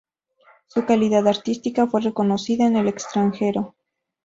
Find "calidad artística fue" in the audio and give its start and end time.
0.87-2.01